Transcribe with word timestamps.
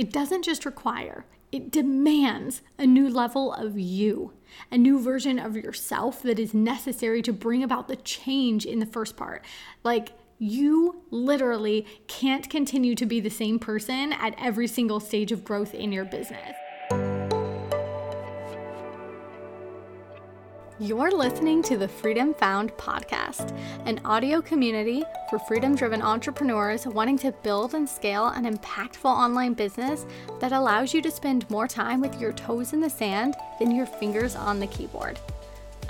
it 0.00 0.10
doesn't 0.10 0.46
just 0.46 0.64
require, 0.64 1.26
it 1.52 1.70
demands 1.70 2.62
a 2.78 2.86
new 2.86 3.06
level 3.06 3.52
of 3.52 3.78
you, 3.78 4.32
a 4.72 4.78
new 4.78 4.98
version 4.98 5.38
of 5.38 5.54
yourself 5.54 6.22
that 6.22 6.38
is 6.38 6.54
necessary 6.54 7.20
to 7.20 7.34
bring 7.34 7.62
about 7.62 7.86
the 7.86 7.96
change 7.96 8.64
in 8.64 8.78
the 8.78 8.86
first 8.86 9.14
part. 9.14 9.44
Like, 9.84 10.12
you 10.38 11.02
literally 11.10 11.86
can't 12.06 12.48
continue 12.48 12.94
to 12.94 13.04
be 13.04 13.20
the 13.20 13.28
same 13.28 13.58
person 13.58 14.14
at 14.14 14.34
every 14.38 14.66
single 14.66 15.00
stage 15.00 15.32
of 15.32 15.44
growth 15.44 15.74
in 15.74 15.92
your 15.92 16.06
business. 16.06 16.56
You're 20.82 21.10
listening 21.10 21.62
to 21.64 21.76
the 21.76 21.86
Freedom 21.86 22.32
Found 22.32 22.72
podcast, 22.78 23.54
an 23.84 24.00
audio 24.02 24.40
community 24.40 25.04
for 25.28 25.38
freedom 25.38 25.74
driven 25.74 26.00
entrepreneurs 26.00 26.86
wanting 26.86 27.18
to 27.18 27.32
build 27.42 27.74
and 27.74 27.86
scale 27.86 28.28
an 28.28 28.50
impactful 28.50 29.04
online 29.04 29.52
business 29.52 30.06
that 30.40 30.52
allows 30.52 30.94
you 30.94 31.02
to 31.02 31.10
spend 31.10 31.48
more 31.50 31.68
time 31.68 32.00
with 32.00 32.18
your 32.18 32.32
toes 32.32 32.72
in 32.72 32.80
the 32.80 32.88
sand 32.88 33.34
than 33.58 33.76
your 33.76 33.84
fingers 33.84 34.34
on 34.34 34.58
the 34.58 34.68
keyboard. 34.68 35.20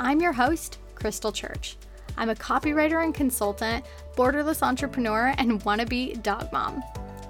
I'm 0.01 0.21
your 0.21 0.33
host, 0.33 0.79
Crystal 0.97 1.31
Church. 1.31 1.77
I'm 2.17 2.31
a 2.31 2.35
copywriter 2.35 3.05
and 3.05 3.15
consultant, 3.15 3.85
borderless 4.17 4.61
entrepreneur, 4.61 5.33
and 5.39 5.63
wannabe 5.63 6.21
dog 6.25 6.51
mom. 6.53 6.83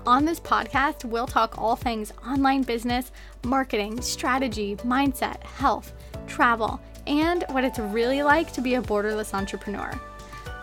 On 0.06 0.24
this 0.24 0.40
podcast, 0.40 1.04
we'll 1.04 1.26
talk 1.26 1.58
all 1.58 1.76
things 1.76 2.10
online 2.26 2.62
business, 2.62 3.12
marketing, 3.44 4.00
strategy, 4.00 4.76
mindset, 4.76 5.42
health, 5.42 5.92
travel, 6.26 6.80
and 7.06 7.44
what 7.50 7.64
it's 7.64 7.78
really 7.78 8.22
like 8.22 8.52
to 8.52 8.60
be 8.60 8.74
a 8.74 8.82
borderless 8.82 9.34
entrepreneur. 9.34 9.92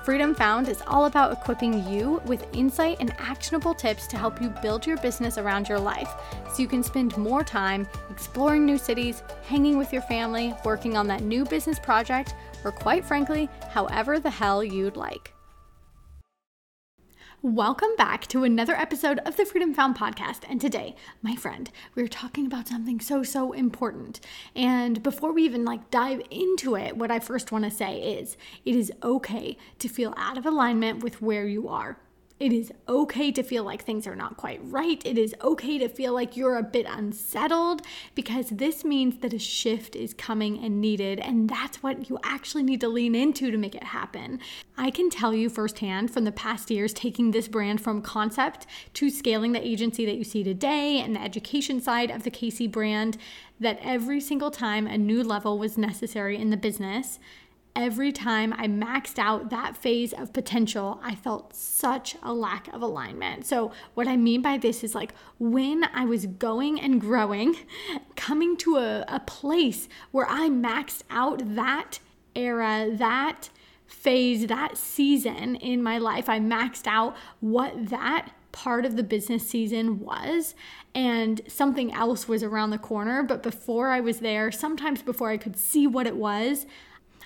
Freedom 0.07 0.33
Found 0.35 0.69
is 0.69 0.81
all 0.87 1.03
about 1.03 1.33
equipping 1.33 1.85
you 1.85 2.21
with 2.25 2.47
insight 2.53 2.95
and 3.01 3.13
actionable 3.19 3.73
tips 3.73 4.07
to 4.07 4.17
help 4.17 4.41
you 4.41 4.49
build 4.61 4.87
your 4.87 4.95
business 4.97 5.37
around 5.37 5.67
your 5.67 5.79
life 5.79 6.09
so 6.49 6.61
you 6.61 6.67
can 6.67 6.81
spend 6.81 7.17
more 7.17 7.43
time 7.43 7.85
exploring 8.09 8.65
new 8.65 8.77
cities, 8.77 9.21
hanging 9.45 9.77
with 9.77 9.91
your 9.91 10.01
family, 10.03 10.55
working 10.63 10.95
on 10.95 11.07
that 11.07 11.23
new 11.23 11.43
business 11.43 11.77
project, 11.77 12.35
or 12.63 12.71
quite 12.71 13.03
frankly, 13.03 13.49
however 13.69 14.17
the 14.17 14.29
hell 14.29 14.63
you'd 14.63 14.95
like. 14.95 15.33
Welcome 17.43 17.95
back 17.97 18.25
to 18.29 18.43
another 18.43 18.75
episode 18.75 19.19
of 19.19 19.37
the 19.37 19.45
Freedom 19.45 19.71
Found 19.75 19.95
podcast. 19.95 20.39
And 20.49 20.59
today, 20.59 20.95
my 21.21 21.35
friend, 21.35 21.69
we're 21.93 22.07
talking 22.07 22.47
about 22.47 22.67
something 22.67 22.99
so, 22.99 23.21
so 23.21 23.51
important. 23.51 24.19
And 24.55 25.03
before 25.03 25.31
we 25.31 25.43
even 25.43 25.63
like 25.63 25.91
dive 25.91 26.23
into 26.31 26.75
it, 26.75 26.97
what 26.97 27.11
I 27.11 27.19
first 27.19 27.51
want 27.51 27.63
to 27.65 27.69
say 27.69 27.99
is 27.99 28.37
it 28.65 28.75
is 28.75 28.91
okay 29.03 29.55
to 29.77 29.87
feel 29.87 30.15
out 30.17 30.39
of 30.39 30.47
alignment 30.47 31.03
with 31.03 31.21
where 31.21 31.45
you 31.45 31.67
are. 31.67 31.99
It 32.39 32.53
is 32.53 32.71
okay 32.87 33.31
to 33.31 33.41
feel 33.41 33.63
like 33.63 33.83
things 33.83 34.05
are 34.05 34.15
not 34.15 34.37
quite 34.37 34.59
right. 34.63 35.01
It 35.03 35.17
is 35.17 35.33
okay 35.41 35.79
to 35.79 35.89
feel 35.89 36.13
like 36.13 36.37
you're 36.37 36.57
a 36.57 36.63
bit 36.63 36.85
unsettled 36.87 37.81
because 38.13 38.49
this 38.49 38.85
means 38.85 39.17
that 39.21 39.33
a 39.33 39.39
shift 39.39 39.95
is 39.95 40.13
coming 40.13 40.63
and 40.63 40.79
needed. 40.79 41.19
And 41.19 41.49
that's 41.49 41.81
what 41.81 42.09
you 42.09 42.19
actually 42.23 42.61
need 42.61 42.79
to 42.81 42.89
lean 42.89 43.15
into 43.15 43.49
to 43.49 43.57
make 43.57 43.73
it 43.73 43.85
happen. 43.85 44.39
I 44.77 44.91
can 44.91 45.09
tell 45.09 45.33
you 45.33 45.49
firsthand 45.49 46.11
from 46.11 46.25
the 46.25 46.31
past 46.31 46.69
years 46.69 46.93
taking 46.93 47.31
this 47.31 47.47
brand 47.47 47.81
from 47.81 48.03
concept 48.03 48.67
to 48.93 49.09
scaling 49.09 49.53
the 49.53 49.65
agency 49.65 50.05
that 50.05 50.17
you 50.17 50.23
see 50.23 50.43
today 50.43 50.99
and 50.99 51.15
the 51.15 51.21
education 51.21 51.81
side 51.81 52.11
of 52.11 52.21
the 52.21 52.29
Casey 52.29 52.67
brand 52.67 53.17
that 53.59 53.79
every 53.81 54.21
single 54.21 54.51
time 54.51 54.85
a 54.85 54.97
new 54.97 55.23
level 55.23 55.57
was 55.57 55.75
necessary 55.75 56.37
in 56.37 56.51
the 56.51 56.57
business, 56.57 57.17
every 57.77 58.11
time 58.11 58.53
I 58.53 58.67
maxed 58.67 59.19
out 59.19 59.51
that 59.51 59.77
phase 59.77 60.11
of 60.11 60.33
potential, 60.33 60.99
I 61.03 61.13
felt 61.13 61.55
such 61.55 62.15
a 62.23 62.33
lack 62.33 62.67
of 62.73 62.81
alignment. 62.81 63.45
So, 63.45 63.71
what 63.93 64.07
I 64.07 64.17
mean 64.17 64.41
by 64.41 64.57
this 64.57 64.83
is 64.83 64.95
like 64.95 65.13
when 65.37 65.83
I 65.93 66.03
was 66.03 66.25
going 66.25 66.81
and 66.81 66.99
growing, 66.99 67.55
coming 68.15 68.57
to 68.57 68.77
a, 68.77 69.05
a 69.07 69.19
place 69.21 69.87
where 70.11 70.25
I 70.27 70.49
maxed 70.49 71.03
out 71.11 71.55
that 71.55 71.99
era, 72.35 72.89
that 72.91 73.49
phase, 73.85 74.47
that 74.47 74.75
season 74.75 75.55
in 75.55 75.83
my 75.83 75.99
life, 75.99 76.27
I 76.27 76.39
maxed 76.39 76.87
out 76.87 77.15
what 77.39 77.89
that 77.89 78.31
part 78.51 78.85
of 78.85 78.95
the 78.95 79.03
business 79.03 79.47
season 79.47 79.99
was 79.99 80.55
and 80.95 81.41
something 81.47 81.93
else 81.93 82.27
was 82.27 82.41
around 82.41 82.71
the 82.71 82.77
corner 82.79 83.21
but 83.21 83.43
before 83.43 83.89
I 83.89 83.99
was 83.99 84.19
there 84.19 84.51
sometimes 84.51 85.03
before 85.03 85.29
I 85.29 85.37
could 85.37 85.55
see 85.55 85.85
what 85.85 86.07
it 86.07 86.15
was 86.15 86.65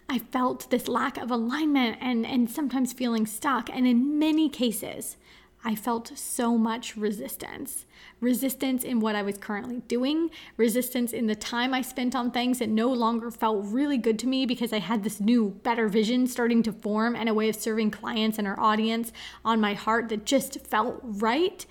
I 0.09 0.19
felt 0.19 0.69
this 0.69 0.87
lack 0.87 1.17
of 1.17 1.31
alignment 1.31 1.97
and, 2.01 2.25
and 2.25 2.49
sometimes 2.49 2.93
feeling 2.93 3.25
stuck. 3.25 3.69
And 3.69 3.87
in 3.87 4.19
many 4.19 4.49
cases, 4.49 5.17
I 5.63 5.75
felt 5.75 6.11
so 6.17 6.57
much 6.57 6.97
resistance. 6.97 7.85
Resistance 8.19 8.83
in 8.83 8.99
what 8.99 9.15
I 9.15 9.21
was 9.21 9.37
currently 9.37 9.81
doing, 9.87 10.31
resistance 10.57 11.13
in 11.13 11.27
the 11.27 11.35
time 11.35 11.73
I 11.73 11.81
spent 11.83 12.15
on 12.15 12.31
things 12.31 12.59
that 12.59 12.69
no 12.69 12.91
longer 12.91 13.29
felt 13.29 13.65
really 13.65 13.97
good 13.97 14.17
to 14.19 14.27
me 14.27 14.45
because 14.47 14.73
I 14.73 14.79
had 14.79 15.03
this 15.03 15.19
new, 15.19 15.49
better 15.61 15.87
vision 15.87 16.25
starting 16.25 16.63
to 16.63 16.73
form 16.73 17.15
and 17.15 17.29
a 17.29 17.33
way 17.33 17.47
of 17.47 17.55
serving 17.55 17.91
clients 17.91 18.39
and 18.39 18.47
our 18.47 18.59
audience 18.59 19.11
on 19.45 19.61
my 19.61 19.75
heart 19.75 20.09
that 20.09 20.25
just 20.25 20.59
felt 20.65 20.99
right. 21.03 21.65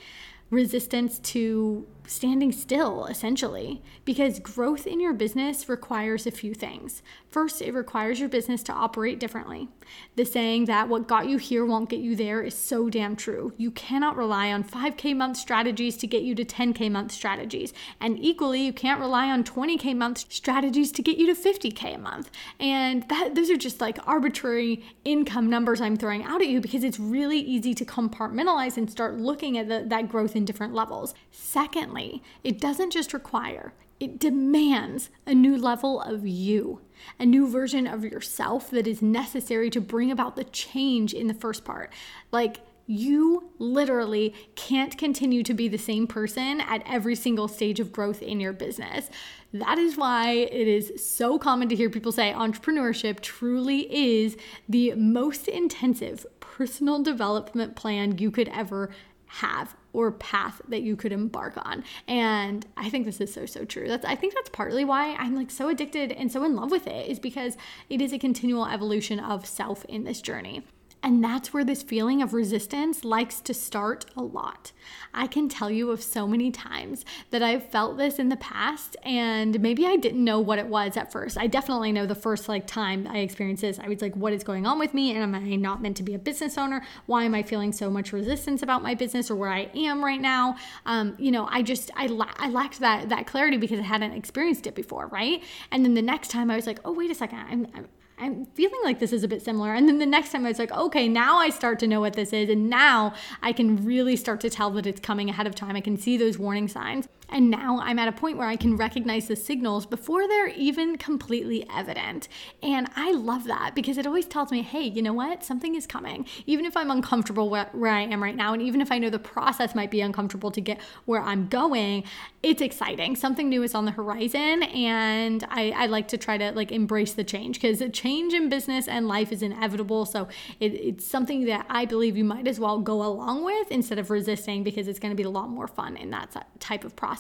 Resistance 0.51 1.19
to 1.19 1.87
standing 2.11 2.51
still, 2.51 3.07
essentially, 3.07 3.83
because 4.05 4.41
growth 4.41 4.87
in 4.87 4.99
your 4.99 5.13
business 5.13 5.69
requires 5.69 6.27
a 6.27 6.31
few 6.31 6.55
things. 6.55 7.03
First, 7.29 7.63
it 7.63 7.73
requires 7.73 8.19
your 8.19 8.29
business 8.29 8.65
to 8.65 8.73
operate 8.73 9.21
differently. 9.21 9.69
The 10.17 10.25
saying 10.25 10.65
that 10.65 10.89
what 10.89 11.07
got 11.07 11.29
you 11.29 11.39
here 11.39 11.65
won't 11.65 11.89
get 11.89 12.01
you 12.01 12.17
there 12.17 12.43
is 12.43 12.55
so 12.55 12.91
damn 12.91 13.15
true. 13.15 13.53
You 13.57 13.71
cannot 13.71 14.17
rely 14.17 14.53
on 14.53 14.65
5K 14.65 15.17
month 15.17 15.37
strategies 15.37 15.97
to 15.99 16.09
get 16.09 16.23
you 16.23 16.35
to 16.35 16.45
10K 16.45 16.91
month 16.91 17.13
strategies. 17.13 17.73
And 18.01 18.19
equally, 18.19 18.63
you 18.63 18.73
can't 18.73 19.01
rely 19.01 19.31
on 19.31 19.45
20K 19.45 19.97
month 19.97 20.25
strategies 20.33 20.91
to 20.93 21.03
get 21.03 21.17
you 21.17 21.33
to 21.33 21.41
50K 21.41 21.95
a 21.95 21.99
month. 21.99 22.31
And 22.59 23.09
that 23.09 23.37
those 23.37 23.51
are 23.51 23.57
just 23.57 23.81
like 23.81 23.99
arbitrary 24.09 24.85
income 25.05 25.49
numbers 25.49 25.81
I'm 25.81 25.97
throwing 25.97 26.25
out 26.25 26.43
at 26.43 26.49
you 26.49 26.61
because 26.61 26.83
it's 26.83 26.99
really 26.99 27.39
easy 27.39 27.75
to 27.75 27.85
compartmentalize 27.85 28.77
and 28.77 28.91
start 28.91 29.19
looking 29.19 29.57
at 29.57 29.69
the, 29.69 29.85
that 29.87 30.09
growth 30.09 30.35
in 30.35 30.45
different 30.45 30.75
levels. 30.75 31.15
Secondly, 31.31 32.00
it 32.45 32.61
doesn't 32.61 32.93
just 32.93 33.13
require, 33.13 33.73
it 33.99 34.19
demands 34.19 35.11
a 35.27 35.35
new 35.35 35.57
level 35.57 36.01
of 36.01 36.27
you, 36.27 36.81
a 37.19 37.27
new 37.27 37.47
version 37.47 37.87
of 37.87 38.05
yourself 38.05 38.71
that 38.71 38.87
is 38.87 39.03
necessary 39.03 39.69
to 39.71 39.81
bring 39.81 40.11
about 40.11 40.37
the 40.37 40.45
change 40.45 41.13
in 41.13 41.27
the 41.27 41.35
first 41.35 41.65
part. 41.65 41.93
Like, 42.33 42.61
you 42.87 43.51
literally 43.61 44.35
can't 44.57 44.99
continue 44.99 45.45
to 45.45 45.55
be 45.55 45.69
the 45.69 45.79
same 45.79 46.09
person 46.09 46.61
at 46.61 46.83
every 46.87 47.15
single 47.15 47.47
stage 47.47 47.79
of 47.79 47.93
growth 47.93 48.21
in 48.21 48.41
your 48.41 48.53
business. 48.53 49.09
That 49.53 49.79
is 49.79 49.97
why 49.97 50.33
it 50.33 50.67
is 50.67 50.93
so 50.97 51.39
common 51.39 51.69
to 51.69 51.77
hear 51.77 51.89
people 51.89 52.11
say 52.11 52.33
entrepreneurship 52.33 53.21
truly 53.21 53.83
is 53.95 54.37
the 54.69 54.95
most 54.95 55.47
intensive 55.47 56.27
personal 56.41 57.01
development 57.01 57.77
plan 57.77 58.19
you 58.19 58.33
could 58.33 58.49
ever 58.49 58.91
have 59.33 59.77
or 59.93 60.11
path 60.11 60.61
that 60.69 60.83
you 60.83 60.97
could 60.97 61.13
embark 61.13 61.57
on. 61.57 61.85
And 62.09 62.67
I 62.77 62.91
think 62.91 63.07
this 63.07 63.21
is 63.21 63.33
so 63.33 63.47
so 63.47 63.65
true. 63.65 63.87
That's 63.87 64.05
I 64.05 64.17
think 64.17 64.35
that's 64.35 64.51
partly 64.51 64.85
why 64.85 65.15
I'm 65.15 65.37
like 65.37 65.53
so 65.53 65.69
addicted 65.69 66.11
and 66.11 66.33
so 66.33 66.43
in 66.43 66.57
love 66.57 66.73
with 66.73 66.89
it 66.89 67.09
is 67.09 67.21
because 67.21 67.57
it 67.89 68.01
is 68.01 68.13
a 68.13 68.19
continual 68.19 68.67
evolution 68.67 69.21
of 69.21 69.47
self 69.47 69.85
in 69.85 70.03
this 70.03 70.21
journey. 70.21 70.65
And 71.03 71.25
that's 71.25 71.53
where 71.53 71.65
this 71.65 71.83
feeling 71.83 72.21
of 72.21 72.35
resistance 72.35 73.05
likes 73.05 73.41
to 73.43 73.55
start 73.55 74.05
a 74.17 74.23
lot. 74.23 74.73
I 75.15 75.27
can 75.27 75.49
tell 75.49 75.71
you 75.71 75.91
of 75.91 76.03
so 76.03 76.27
many 76.27 76.51
times 76.51 77.05
that 77.31 77.43
I've 77.43 77.71
felt 77.71 77.97
this 77.97 78.19
in 78.19 78.29
the 78.29 78.37
past, 78.37 78.97
and 79.03 79.59
maybe 79.61 79.87
I 79.87 79.97
didn't 79.97 80.23
know 80.23 80.41
what 80.41 80.59
it 80.59 80.67
was 80.67 80.97
at 80.97 81.11
first. 81.11 81.39
I 81.39 81.47
definitely 81.47 81.91
know 81.93 82.05
the 82.05 82.15
first 82.15 82.49
like 82.49 82.67
time 82.67 83.07
I 83.09 83.19
experienced 83.19 83.63
this, 83.63 83.79
I 83.79 83.89
was 83.89 84.03
like, 84.03 84.15
what 84.15 84.33
is 84.33 84.45
going 84.45 84.67
on 84.67 84.79
with 84.79 84.93
me? 84.93 85.11
And 85.13 85.23
am 85.23 85.35
I 85.35 85.57
not 85.57 85.81
meant 85.81 85.97
to 85.99 86.03
be 86.03 86.15
a 86.15 86.19
business 86.19 86.59
owner? 86.59 86.85
Why 87.07 87.25
am 87.25 87.35
I 87.35 87.43
feeling 87.43 87.73
so 87.73 87.91
much 87.91 88.13
resistance 88.13 88.63
about 88.63 88.83
my 88.83 88.95
business 88.95 89.31
or 89.31 89.37
where 89.37 89.51
I 89.51 89.71
am 89.75 90.05
right 90.05 90.21
now? 90.21 90.57
Um, 90.85 91.15
you 91.19 91.31
know, 91.31 91.49
I 91.51 91.63
just 91.63 91.91
I, 91.97 92.07
la- 92.07 92.35
I 92.37 92.51
lacked 92.51 92.81
that 92.81 93.09
that 93.09 93.27
clarity 93.27 93.57
because 93.57 93.79
I 93.81 93.85
hadn't 93.85 94.13
experienced 94.13 94.67
it 94.67 94.75
before, 94.75 95.07
right? 95.07 95.43
And 95.71 95.85
then 95.85 95.95
the 95.95 96.03
next 96.03 96.29
time 96.29 96.51
I 96.51 96.57
was 96.57 96.67
like, 96.67 96.81
oh 96.85 96.93
wait 96.93 97.11
a 97.11 97.15
second, 97.15 97.39
I'm, 97.39 97.67
I'm 97.75 97.89
I'm 98.21 98.45
feeling 98.55 98.81
like 98.85 98.99
this 98.99 99.13
is 99.13 99.25
a 99.25 99.29
bit 99.29 99.43
similar. 99.43 99.73
And 99.73 99.89
then 99.89 99.99
the 99.99 100.07
next 100.07 100.31
time 100.31 100.45
I 100.45 100.49
was 100.49 100.59
like, 100.59 100.71
okay, 100.71 101.09
now 101.09 101.39
I 101.39 101.49
start 101.49 101.79
to 101.81 101.87
know 101.87 102.01
what 102.01 102.13
this 102.13 102.33
is. 102.33 102.51
And 102.51 102.69
now 102.69 103.15
I 103.43 103.53
can 103.53 103.85
really 103.85 104.15
start 104.15 104.41
to 104.43 104.51
tell 104.51 104.71
that 104.73 104.87
it's 104.87 105.01
coming 105.01 105.31
ahead 105.31 105.47
of 105.47 105.55
time. 105.55 105.75
I 105.75 105.81
can 105.81 105.97
see 105.97 106.17
those 106.19 106.39
warning 106.39 106.69
signs. 106.69 107.09
And 107.31 107.51
now 107.51 107.81
I'm 107.81 107.99
at 107.99 108.09
a 108.09 108.13
point 108.13 108.37
where 108.37 108.49
I 108.49 108.57
can 108.57 108.77
recognize 108.77 109.29
the 109.29 109.37
signals 109.37 109.87
before 109.87 110.27
they're 110.27 110.49
even 110.49 110.99
completely 110.99 111.67
evident. 111.75 112.29
And 112.63 112.89
I 112.97 113.13
love 113.13 113.45
that 113.45 113.75
because 113.75 113.99
it 113.99 114.07
always 114.07 114.27
tells 114.27 114.51
me, 114.51 114.63
hey, 114.63 114.83
you 114.83 115.03
know 115.03 115.13
what? 115.13 115.45
Something 115.45 115.75
is 115.75 115.87
coming. 115.87 116.27
Even 116.47 116.65
if 116.65 116.77
I'm 116.77 116.91
uncomfortable 116.91 117.49
where, 117.49 117.71
I 117.91 118.03
am 118.03 118.23
right 118.23 118.37
now, 118.37 118.53
and 118.53 118.63
even 118.63 118.81
if 118.81 118.93
I 118.93 118.99
know 118.99 119.11
the 119.11 119.19
process 119.19 119.75
might 119.75 119.91
be 119.91 120.01
uncomfortable 120.01 120.51
to 120.51 120.61
get 120.61 120.81
where 121.05 121.23
I'm 121.23 121.49
going, 121.49 122.05
it's 122.43 122.63
exciting. 122.63 123.17
Something 123.17 123.49
new 123.49 123.63
is 123.63 123.75
on 123.75 123.85
the 123.85 123.91
horizon. 123.91 124.63
And 124.63 125.45
I, 125.51 125.71
I 125.71 125.87
like 125.87 126.09
to 126.09 126.19
try 126.19 126.39
to 126.39 126.53
like 126.53 126.73
embrace 126.73 127.13
the 127.13 127.25
change 127.25 127.61
because 127.61 127.83
change 127.93 128.33
in 128.33 128.49
business 128.49 128.89
and 128.89 129.09
life 129.09 129.33
is 129.33 129.43
inevitable. 129.43 130.07
So 130.07 130.29
it, 130.59 130.73
it's 130.73 131.07
something 131.07 131.45
that 131.47 131.67
I 131.69 131.85
believe 131.85 132.17
you 132.17 132.25
might 132.25 132.49
as 132.49 132.59
well 132.59 132.79
go 132.79 133.03
along 133.05 133.45
with 133.45 133.71
instead 133.71 133.99
of 133.99 134.11
resisting 134.11 134.63
because 134.63 134.89
it's 134.89 134.99
going 134.99 135.13
to 135.13 135.17
be 135.17 135.23
a 135.23 135.31
lot 135.31 135.49
more 135.49 135.69
fun 135.69 135.97
in 135.97 136.11
that 136.11 136.47
type 136.59 136.85
of 136.85 136.97
process. 136.97 137.20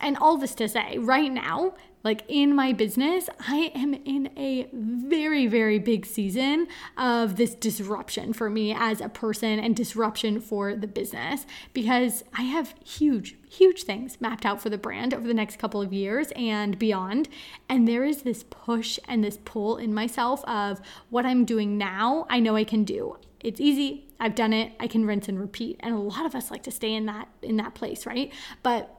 And 0.00 0.16
all 0.18 0.36
this 0.36 0.54
to 0.56 0.68
say, 0.68 0.98
right 0.98 1.32
now, 1.32 1.74
like 2.06 2.22
in 2.28 2.54
my 2.54 2.72
business, 2.72 3.28
I 3.48 3.72
am 3.74 3.92
in 3.92 4.30
a 4.36 4.68
very, 4.72 5.48
very 5.48 5.80
big 5.80 6.06
season 6.06 6.68
of 6.96 7.34
this 7.34 7.54
disruption 7.54 8.32
for 8.32 8.48
me 8.48 8.72
as 8.72 9.00
a 9.00 9.08
person 9.08 9.58
and 9.58 9.74
disruption 9.74 10.40
for 10.40 10.76
the 10.76 10.86
business 10.86 11.46
because 11.72 12.22
I 12.32 12.42
have 12.42 12.74
huge, 12.84 13.36
huge 13.50 13.82
things 13.82 14.20
mapped 14.20 14.46
out 14.46 14.62
for 14.62 14.70
the 14.70 14.78
brand 14.78 15.14
over 15.14 15.26
the 15.26 15.34
next 15.34 15.58
couple 15.58 15.82
of 15.82 15.92
years 15.92 16.30
and 16.36 16.78
beyond. 16.78 17.28
And 17.68 17.88
there 17.88 18.04
is 18.04 18.22
this 18.22 18.44
push 18.44 19.00
and 19.08 19.24
this 19.24 19.38
pull 19.44 19.76
in 19.76 19.92
myself 19.92 20.44
of 20.44 20.80
what 21.10 21.26
I'm 21.26 21.44
doing 21.44 21.76
now, 21.76 22.26
I 22.30 22.38
know 22.38 22.54
I 22.54 22.62
can 22.62 22.84
do. 22.84 23.16
It's 23.40 23.60
easy. 23.60 24.06
I've 24.18 24.34
done 24.34 24.52
it. 24.52 24.72
I 24.80 24.86
can 24.86 25.06
rinse 25.06 25.28
and 25.28 25.38
repeat. 25.38 25.78
And 25.80 25.94
a 25.94 25.98
lot 25.98 26.24
of 26.24 26.34
us 26.34 26.50
like 26.50 26.62
to 26.64 26.70
stay 26.70 26.94
in 26.94 27.06
that 27.06 27.28
in 27.42 27.56
that 27.56 27.74
place, 27.74 28.06
right? 28.06 28.32
But 28.62 28.95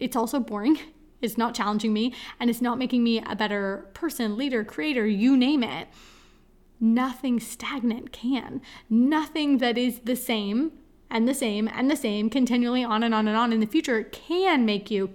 it's 0.00 0.16
also 0.16 0.40
boring. 0.40 0.78
It's 1.22 1.36
not 1.36 1.54
challenging 1.54 1.92
me 1.92 2.14
and 2.40 2.48
it's 2.48 2.62
not 2.62 2.78
making 2.78 3.04
me 3.04 3.22
a 3.22 3.36
better 3.36 3.90
person, 3.92 4.38
leader, 4.38 4.64
creator, 4.64 5.06
you 5.06 5.36
name 5.36 5.62
it. 5.62 5.88
Nothing 6.80 7.38
stagnant 7.38 8.10
can. 8.10 8.62
Nothing 8.88 9.58
that 9.58 9.76
is 9.76 9.98
the 9.98 10.16
same 10.16 10.72
and 11.10 11.28
the 11.28 11.34
same 11.34 11.68
and 11.68 11.90
the 11.90 11.96
same 11.96 12.30
continually 12.30 12.82
on 12.82 13.02
and 13.02 13.14
on 13.14 13.28
and 13.28 13.36
on 13.36 13.52
in 13.52 13.60
the 13.60 13.66
future 13.66 14.02
can 14.04 14.64
make 14.64 14.90
you 14.90 15.14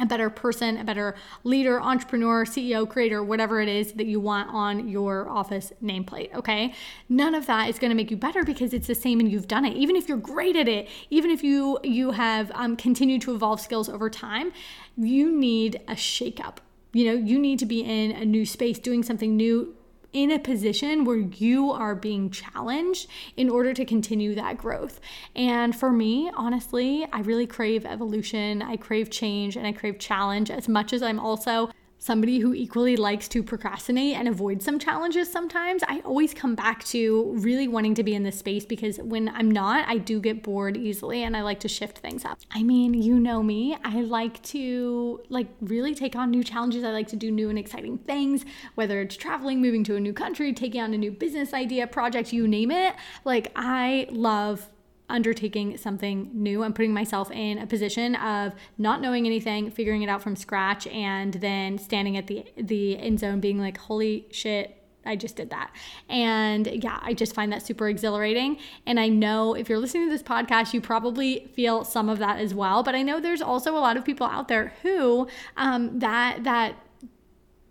a 0.00 0.06
better 0.06 0.28
person, 0.28 0.76
a 0.78 0.84
better 0.84 1.14
leader, 1.44 1.80
entrepreneur, 1.80 2.44
CEO, 2.44 2.88
creator, 2.88 3.22
whatever 3.22 3.60
it 3.60 3.68
is 3.68 3.92
that 3.92 4.06
you 4.06 4.18
want 4.18 4.48
on 4.50 4.88
your 4.88 5.28
office 5.28 5.72
nameplate, 5.82 6.34
okay? 6.34 6.74
None 7.08 7.34
of 7.34 7.46
that 7.46 7.68
is 7.68 7.78
going 7.78 7.90
to 7.90 7.94
make 7.94 8.10
you 8.10 8.16
better 8.16 8.42
because 8.42 8.74
it's 8.74 8.88
the 8.88 8.94
same 8.94 9.20
and 9.20 9.30
you've 9.30 9.46
done 9.46 9.64
it. 9.64 9.76
Even 9.76 9.94
if 9.94 10.08
you're 10.08 10.18
great 10.18 10.56
at 10.56 10.66
it, 10.66 10.88
even 11.10 11.30
if 11.30 11.44
you 11.44 11.78
you 11.84 12.10
have 12.10 12.50
um, 12.54 12.76
continued 12.76 13.22
to 13.22 13.34
evolve 13.34 13.60
skills 13.60 13.88
over 13.88 14.10
time, 14.10 14.52
you 14.96 15.30
need 15.30 15.80
a 15.86 15.94
shakeup. 15.94 16.56
You 16.92 17.06
know, 17.06 17.26
you 17.26 17.38
need 17.38 17.58
to 17.60 17.66
be 17.66 17.80
in 17.80 18.12
a 18.12 18.24
new 18.24 18.46
space, 18.46 18.78
doing 18.78 19.02
something 19.02 19.36
new, 19.36 19.74
in 20.14 20.30
a 20.30 20.38
position 20.38 21.04
where 21.04 21.18
you 21.18 21.70
are 21.70 21.94
being 21.94 22.30
challenged 22.30 23.08
in 23.36 23.50
order 23.50 23.74
to 23.74 23.84
continue 23.84 24.34
that 24.34 24.56
growth. 24.56 25.00
And 25.36 25.76
for 25.76 25.92
me, 25.92 26.30
honestly, 26.34 27.06
I 27.12 27.20
really 27.20 27.46
crave 27.46 27.84
evolution, 27.84 28.62
I 28.62 28.76
crave 28.76 29.10
change, 29.10 29.56
and 29.56 29.66
I 29.66 29.72
crave 29.72 29.98
challenge 29.98 30.50
as 30.50 30.68
much 30.68 30.92
as 30.92 31.02
I'm 31.02 31.20
also 31.20 31.70
somebody 32.04 32.38
who 32.38 32.52
equally 32.52 32.96
likes 32.96 33.28
to 33.28 33.42
procrastinate 33.42 34.14
and 34.14 34.28
avoid 34.28 34.60
some 34.62 34.78
challenges 34.78 35.32
sometimes, 35.32 35.82
I 35.88 36.00
always 36.00 36.34
come 36.34 36.54
back 36.54 36.84
to 36.84 37.32
really 37.38 37.66
wanting 37.66 37.94
to 37.94 38.02
be 38.02 38.14
in 38.14 38.24
this 38.24 38.38
space 38.38 38.66
because 38.66 38.98
when 38.98 39.30
I'm 39.30 39.50
not, 39.50 39.88
I 39.88 39.96
do 39.96 40.20
get 40.20 40.42
bored 40.42 40.76
easily 40.76 41.22
and 41.22 41.34
I 41.34 41.40
like 41.40 41.60
to 41.60 41.68
shift 41.68 42.00
things 42.00 42.26
up. 42.26 42.38
I 42.50 42.62
mean, 42.62 42.92
you 42.92 43.18
know 43.18 43.42
me, 43.42 43.78
I 43.84 44.02
like 44.02 44.42
to 44.42 45.22
like 45.30 45.48
really 45.62 45.94
take 45.94 46.14
on 46.14 46.30
new 46.30 46.44
challenges. 46.44 46.84
I 46.84 46.90
like 46.90 47.08
to 47.08 47.16
do 47.16 47.30
new 47.30 47.48
and 47.48 47.58
exciting 47.58 47.96
things, 47.96 48.44
whether 48.74 49.00
it's 49.00 49.16
traveling, 49.16 49.62
moving 49.62 49.82
to 49.84 49.96
a 49.96 50.00
new 50.00 50.12
country, 50.12 50.52
taking 50.52 50.82
on 50.82 50.92
a 50.92 50.98
new 50.98 51.10
business 51.10 51.54
idea, 51.54 51.86
project, 51.86 52.34
you 52.34 52.46
name 52.46 52.70
it. 52.70 52.94
Like 53.24 53.50
I 53.56 54.08
love 54.10 54.68
undertaking 55.08 55.76
something 55.76 56.30
new. 56.32 56.62
I'm 56.62 56.72
putting 56.72 56.92
myself 56.92 57.30
in 57.30 57.58
a 57.58 57.66
position 57.66 58.14
of 58.16 58.54
not 58.78 59.00
knowing 59.00 59.26
anything, 59.26 59.70
figuring 59.70 60.02
it 60.02 60.08
out 60.08 60.22
from 60.22 60.36
scratch, 60.36 60.86
and 60.86 61.34
then 61.34 61.78
standing 61.78 62.16
at 62.16 62.26
the 62.26 62.44
the 62.56 62.98
end 62.98 63.20
zone 63.20 63.40
being 63.40 63.58
like, 63.58 63.76
holy 63.76 64.26
shit, 64.30 64.84
I 65.06 65.16
just 65.16 65.36
did 65.36 65.50
that. 65.50 65.74
And 66.08 66.66
yeah, 66.66 66.98
I 67.02 67.14
just 67.14 67.34
find 67.34 67.52
that 67.52 67.64
super 67.64 67.88
exhilarating. 67.88 68.58
And 68.86 68.98
I 68.98 69.08
know 69.08 69.54
if 69.54 69.68
you're 69.68 69.78
listening 69.78 70.06
to 70.06 70.10
this 70.10 70.22
podcast, 70.22 70.72
you 70.72 70.80
probably 70.80 71.50
feel 71.54 71.84
some 71.84 72.08
of 72.08 72.18
that 72.18 72.38
as 72.38 72.54
well. 72.54 72.82
But 72.82 72.94
I 72.94 73.02
know 73.02 73.20
there's 73.20 73.42
also 73.42 73.76
a 73.76 73.80
lot 73.80 73.96
of 73.96 74.04
people 74.04 74.26
out 74.26 74.48
there 74.48 74.72
who 74.82 75.28
um, 75.56 75.98
that 75.98 76.44
that 76.44 76.76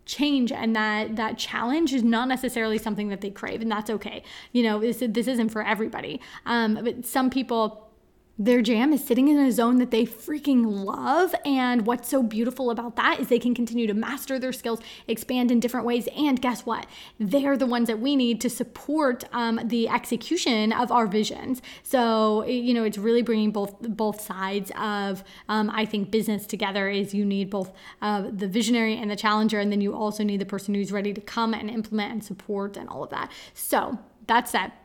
change 0.05 0.51
and 0.51 0.75
that 0.75 1.15
that 1.15 1.38
challenge 1.38 1.94
is 1.94 2.03
not 2.03 2.27
necessarily 2.27 2.77
something 2.77 3.09
that 3.09 3.21
they 3.21 3.29
crave 3.29 3.61
and 3.61 3.71
that's 3.71 3.89
okay. 3.89 4.23
You 4.51 4.63
know 4.63 4.79
this 4.79 5.03
this 5.07 5.27
isn't 5.27 5.50
for 5.50 5.63
everybody. 5.63 6.19
Um 6.45 6.79
but 6.83 7.05
some 7.05 7.29
people 7.29 7.89
their 8.38 8.63
jam 8.63 8.91
is 8.94 9.06
sitting 9.06 9.27
in 9.27 9.38
a 9.38 9.51
zone 9.51 9.77
that 9.77 9.91
they 9.91 10.06
freaking 10.06 10.65
love. 10.65 11.35
And 11.45 11.85
what's 11.85 12.09
so 12.09 12.24
beautiful 12.24 12.71
about 12.71 12.95
that 12.95 13.19
is 13.19 13.27
they 13.27 13.38
can 13.38 13.53
continue 13.53 13.85
to 13.85 13.94
master 13.94 14.39
their 14.39 14.51
skills, 14.51 14.80
expand 15.07 15.51
in 15.51 15.59
different 15.59 15.85
ways. 15.85 16.07
And 16.18 16.41
guess 16.41 16.65
what? 16.65 16.88
They're 17.19 17.57
the 17.57 17.68
ones 17.68 17.88
that 17.88 18.00
we 18.00 18.15
need 18.15 18.41
to 18.41 18.50
support 18.50 19.24
um, 19.33 19.59
the 19.63 19.88
execution 19.88 20.74
of 20.74 20.91
our 20.91 21.06
visions. 21.06 21.62
So, 21.83 22.44
you 22.45 22.74
know, 22.74 22.83
it's 22.83 22.97
really 22.97 23.21
bringing 23.21 23.51
both 23.51 23.80
both 23.81 24.21
sides 24.21 24.71
of, 24.79 25.24
um, 25.47 25.69
I 25.69 25.86
think, 25.86 26.09
business 26.09 26.47
together 26.47 26.89
is 26.89 27.13
you 27.13 27.25
need 27.25 27.51
both 27.51 27.71
uh, 28.01 28.24
the 28.31 28.47
visionary 28.47 28.97
and 28.97 29.12
the 29.12 29.15
challenger. 29.15 29.59
And 29.59 29.71
then 29.71 29.81
you 29.81 29.94
also 29.94 30.24
need 30.24 30.41
the 30.41 30.45
person 30.45 30.74
who's 30.74 30.91
ready 30.91 31.13
to 31.13 31.21
come 31.21 31.53
and 31.53 31.69
implement 31.69 32.12
and 32.12 32.24
support 32.24 32.77
and 32.77 32.89
all 32.89 33.03
of 33.03 33.12
that. 33.12 33.31
So, 33.53 34.00
that's 34.25 34.53
that 34.53 34.82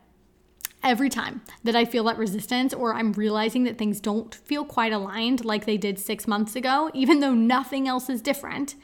every 0.83 1.09
time 1.09 1.43
that 1.65 1.77
I 1.77 1.85
feel 1.85 2.05
that 2.05 2.19
resistance 2.19 2.73
or 2.73 2.95
I'm 2.95 3.13
realizing 3.13 3.65
that 3.65 3.79
things 3.79 4.01
don't 4.01 4.35
feel 4.35 4.65
quite 4.65 4.93
aligned 4.93 5.45
like 5.45 5.67
they 5.67 5.77
did 5.77 5.99
six 5.99 6.27
months 6.27 6.57
ago, 6.57 6.91
even 6.95 7.21
though 7.21 7.35
nothing 7.35 7.89
else 7.89 8.09
is 8.09 8.21
different, 8.21 8.75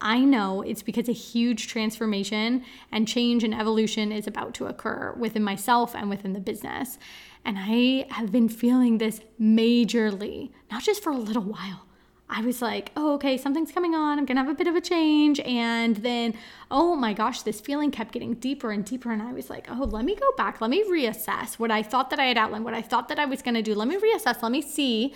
I 0.00 0.20
know 0.20 0.62
it's 0.62 0.82
because 0.82 1.08
a 1.08 1.12
huge 1.12 1.68
transformation 1.68 2.64
and 2.90 3.06
change 3.06 3.44
and 3.44 3.54
evolution 3.54 4.12
is 4.12 4.26
about 4.26 4.54
to 4.54 4.66
occur 4.66 5.14
within 5.18 5.42
myself 5.42 5.94
and 5.94 6.08
within 6.08 6.32
the 6.32 6.40
business. 6.40 6.98
And 7.44 7.56
I 7.58 8.06
have 8.10 8.32
been 8.32 8.48
feeling 8.48 8.98
this 8.98 9.20
majorly, 9.40 10.52
not 10.70 10.82
just 10.82 11.02
for 11.02 11.10
a 11.10 11.18
little 11.18 11.42
while, 11.42 11.86
I 12.30 12.42
was 12.42 12.62
like, 12.62 12.92
oh, 12.96 13.14
okay, 13.14 13.36
something's 13.36 13.72
coming 13.72 13.94
on. 13.94 14.18
I'm 14.18 14.24
going 14.24 14.36
to 14.36 14.42
have 14.42 14.50
a 14.50 14.54
bit 14.54 14.68
of 14.68 14.76
a 14.76 14.80
change. 14.80 15.40
And 15.40 15.96
then, 15.96 16.34
oh 16.70 16.94
my 16.94 17.12
gosh, 17.12 17.42
this 17.42 17.60
feeling 17.60 17.90
kept 17.90 18.12
getting 18.12 18.34
deeper 18.34 18.70
and 18.70 18.84
deeper. 18.84 19.10
And 19.10 19.20
I 19.20 19.32
was 19.32 19.50
like, 19.50 19.66
oh, 19.68 19.84
let 19.84 20.04
me 20.04 20.14
go 20.14 20.32
back. 20.36 20.60
Let 20.60 20.70
me 20.70 20.84
reassess 20.84 21.54
what 21.54 21.72
I 21.72 21.82
thought 21.82 22.08
that 22.10 22.20
I 22.20 22.26
had 22.26 22.38
outlined, 22.38 22.64
what 22.64 22.74
I 22.74 22.82
thought 22.82 23.08
that 23.08 23.18
I 23.18 23.26
was 23.26 23.42
going 23.42 23.56
to 23.56 23.62
do. 23.62 23.74
Let 23.74 23.88
me 23.88 23.96
reassess. 23.96 24.42
Let 24.42 24.52
me 24.52 24.62
see 24.62 25.12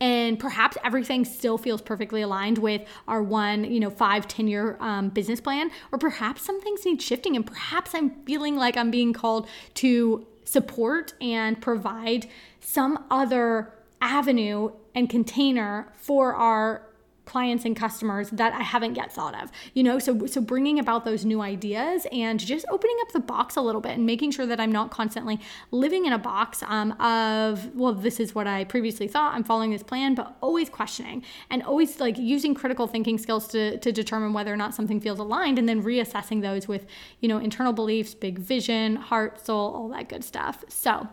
and 0.00 0.38
perhaps 0.38 0.76
everything 0.84 1.24
still 1.24 1.56
feels 1.56 1.80
perfectly 1.80 2.20
aligned 2.20 2.58
with 2.58 2.82
our 3.08 3.22
one 3.22 3.64
you 3.64 3.80
know 3.80 3.88
five 3.88 4.28
ten 4.28 4.46
year 4.46 4.76
um, 4.80 5.08
business 5.08 5.40
plan 5.40 5.70
or 5.90 5.98
perhaps 5.98 6.44
some 6.44 6.60
things 6.60 6.84
need 6.84 7.00
shifting 7.00 7.34
and 7.34 7.46
perhaps 7.46 7.94
i'm 7.94 8.10
feeling 8.24 8.56
like 8.56 8.76
i'm 8.76 8.90
being 8.90 9.14
called 9.14 9.48
to 9.72 10.26
support 10.44 11.14
and 11.20 11.62
provide 11.62 12.28
some 12.60 13.04
other 13.10 13.72
avenue 14.00 14.70
and 14.96 15.08
container 15.08 15.92
for 15.94 16.34
our 16.34 16.82
clients 17.26 17.64
and 17.64 17.76
customers 17.76 18.30
that 18.30 18.54
I 18.54 18.62
haven't 18.62 18.96
yet 18.96 19.12
thought 19.12 19.34
of. 19.42 19.50
You 19.74 19.82
know, 19.82 19.98
so 19.98 20.26
so 20.26 20.40
bringing 20.40 20.78
about 20.78 21.04
those 21.04 21.24
new 21.24 21.42
ideas 21.42 22.06
and 22.10 22.40
just 22.40 22.64
opening 22.70 22.96
up 23.02 23.12
the 23.12 23.20
box 23.20 23.56
a 23.56 23.60
little 23.60 23.80
bit 23.80 23.92
and 23.92 24.06
making 24.06 24.30
sure 24.30 24.46
that 24.46 24.60
I'm 24.60 24.72
not 24.72 24.90
constantly 24.90 25.40
living 25.72 26.06
in 26.06 26.12
a 26.12 26.18
box 26.18 26.62
um, 26.62 26.92
of 26.92 27.74
well, 27.74 27.92
this 27.92 28.18
is 28.20 28.34
what 28.34 28.46
I 28.46 28.64
previously 28.64 29.08
thought. 29.08 29.34
I'm 29.34 29.44
following 29.44 29.72
this 29.72 29.82
plan, 29.82 30.14
but 30.14 30.36
always 30.40 30.70
questioning 30.70 31.24
and 31.50 31.62
always 31.64 32.00
like 32.00 32.16
using 32.16 32.54
critical 32.54 32.86
thinking 32.86 33.18
skills 33.18 33.48
to 33.48 33.76
to 33.78 33.92
determine 33.92 34.32
whether 34.32 34.52
or 34.52 34.56
not 34.56 34.74
something 34.74 35.00
feels 35.00 35.18
aligned, 35.18 35.58
and 35.58 35.68
then 35.68 35.82
reassessing 35.82 36.40
those 36.40 36.68
with 36.68 36.86
you 37.20 37.28
know 37.28 37.38
internal 37.38 37.72
beliefs, 37.72 38.14
big 38.14 38.38
vision, 38.38 38.96
heart, 38.96 39.44
soul, 39.44 39.74
all 39.74 39.88
that 39.88 40.08
good 40.08 40.24
stuff. 40.24 40.64
So 40.68 41.08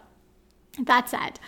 that 0.79 1.10
said 1.10 1.39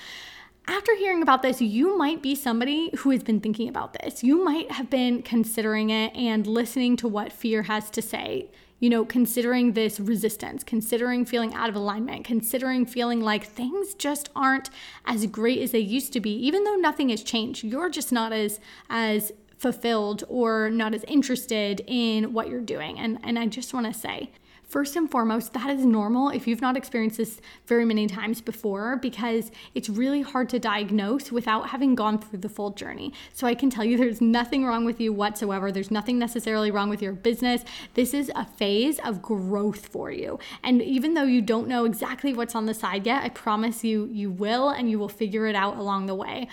after 0.67 0.95
hearing 0.95 1.22
about 1.22 1.41
this, 1.41 1.62
you 1.62 1.98
might 1.98 2.22
be 2.22 2.36
somebody 2.36 2.91
who 2.98 3.12
has 3.12 3.24
been 3.24 3.39
thinking 3.39 3.69
about 3.69 3.93
this. 3.93 4.24
You 4.24 4.43
might 4.43 4.72
have 4.72 4.89
been 4.89 5.22
considering 5.22 5.89
it 5.89 6.15
and 6.15 6.48
listening 6.48 6.98
to 6.98 7.07
what 7.07 7.31
fear 7.31 7.63
has 7.63 7.89
to 7.91 8.01
say. 8.01 8.50
You 8.79 8.89
know, 8.89 9.05
considering 9.05 9.74
this 9.74 10.00
resistance, 10.00 10.63
considering 10.63 11.24
feeling 11.25 11.53
out 11.53 11.69
of 11.69 11.75
alignment, 11.75 12.25
considering 12.25 12.86
feeling 12.86 13.22
like 13.22 13.45
things 13.45 13.93
just 13.93 14.29
aren't 14.36 14.69
as 15.05 15.25
great 15.27 15.60
as 15.62 15.72
they 15.72 15.79
used 15.79 16.12
to 16.13 16.19
be, 16.19 16.31
even 16.31 16.65
though 16.65 16.75
nothing 16.75 17.10
has 17.10 17.24
changed. 17.24 17.63
You're 17.63 17.89
just 17.89 18.12
not 18.12 18.34
as 18.34 18.60
as 18.89 19.31
fulfilled 19.57 20.24
or 20.27 20.69
not 20.69 20.93
as 20.93 21.03
interested 21.05 21.81
in 21.88 22.34
what 22.34 22.50
you're 22.50 22.60
doing. 22.60 23.00
And 23.00 23.17
and 23.24 23.39
I 23.39 23.48
just 23.48 23.74
want 23.74 23.86
to 23.86 23.93
say, 23.93 24.31
First 24.67 24.95
and 24.95 25.10
foremost, 25.10 25.53
that 25.53 25.69
is 25.69 25.86
normal 25.86 26.29
if 26.29 26.48
you've 26.48 26.62
not 26.62 26.75
experienced 26.75 27.17
this 27.17 27.39
very 27.67 27.86
many 27.86 28.07
times 28.07 28.41
before 28.41 28.98
because 28.98 29.51
it's 29.74 29.89
really 29.89 30.22
hard 30.22 30.50
to 30.50 30.60
diagnose 30.60 31.31
without 31.31 31.69
having 31.69 31.95
gone 31.95 32.19
through 32.19 32.39
the 32.39 32.50
full 32.50 32.72
journey. 32.72 33.13
So 33.34 33.45
I 33.45 33.55
can 33.55 33.69
tell 33.69 33.86
you 33.86 33.98
there's 34.05 34.22
nothing 34.22 34.65
wrong 34.65 34.84
with 34.84 35.00
you 35.00 35.13
whatsoever. 35.13 35.72
There's 35.72 35.91
nothing 35.91 36.17
necessarily 36.17 36.72
wrong 36.72 36.89
with 36.89 37.01
your 37.01 37.13
business. 37.13 37.63
This 37.93 38.13
is 38.13 38.31
a 38.36 38.45
phase 38.45 39.00
of 39.00 39.22
growth 39.22 39.88
for 39.88 40.12
you. 40.12 40.39
And 40.63 40.81
even 40.81 41.13
though 41.13 41.24
you 41.24 41.41
don't 41.41 41.67
know 41.67 41.86
exactly 41.86 42.34
what's 42.34 42.55
on 42.55 42.65
the 42.65 42.74
side 42.74 43.05
yet, 43.05 43.24
I 43.24 43.29
promise 43.29 43.84
you 43.84 44.05
you 44.12 44.31
will 44.31 44.69
and 44.69 44.89
you 44.89 44.98
will 44.98 45.10
figure 45.10 45.45
it 45.45 45.55
out 45.55 45.77
along 45.77 46.07
the 46.07 46.15
way. 46.15 46.48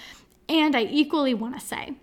And 0.49 0.77
I 0.77 0.83
equally 0.83 1.35
want 1.35 1.59
to 1.59 1.65
say, 1.65 1.95